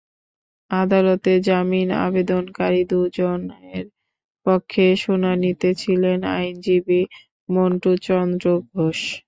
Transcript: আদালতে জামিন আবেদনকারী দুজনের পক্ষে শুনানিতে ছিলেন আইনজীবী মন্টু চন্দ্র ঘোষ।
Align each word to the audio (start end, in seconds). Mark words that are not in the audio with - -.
আদালতে 0.71 1.31
জামিন 1.47 1.89
আবেদনকারী 2.05 2.81
দুজনের 2.89 3.85
পক্ষে 4.45 4.85
শুনানিতে 5.03 5.69
ছিলেন 5.81 6.19
আইনজীবী 6.35 7.01
মন্টু 7.49 7.91
চন্দ্র 8.07 8.45
ঘোষ। 8.69 8.99